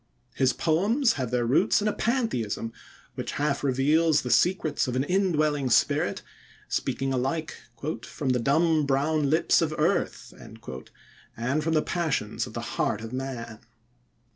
[0.33, 2.73] His poems have their roots in a pantheism
[3.13, 6.23] which half reveals the secrets of an indwelling spirit,
[6.67, 7.55] speaking alike
[8.05, 10.59] "from the dumb brown lips of earth" and
[11.63, 13.59] from the passions of the heart of man.